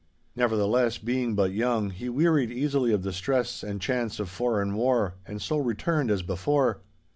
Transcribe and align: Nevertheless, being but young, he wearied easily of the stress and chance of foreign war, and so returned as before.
Nevertheless, 0.35 0.97
being 0.97 1.35
but 1.35 1.51
young, 1.51 1.91
he 1.91 2.09
wearied 2.09 2.49
easily 2.49 2.91
of 2.91 3.03
the 3.03 3.13
stress 3.13 3.61
and 3.61 3.79
chance 3.79 4.19
of 4.19 4.29
foreign 4.31 4.73
war, 4.73 5.13
and 5.27 5.39
so 5.39 5.57
returned 5.57 6.09
as 6.09 6.23
before. 6.23 6.79